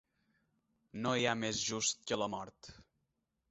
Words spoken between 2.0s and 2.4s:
que la